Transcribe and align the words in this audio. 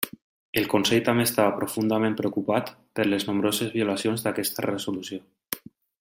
El 0.61 0.63
Consell 0.69 1.03
també 1.09 1.25
estava 1.29 1.51
profundament 1.59 2.15
preocupat 2.21 2.71
per 2.99 3.05
les 3.09 3.27
nombroses 3.31 3.73
violacions 3.79 4.25
d'aquesta 4.29 4.67
resolució. 4.71 5.25